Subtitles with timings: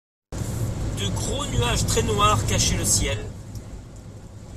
[0.99, 3.19] De gros nuages très noirs cachaient le ciel.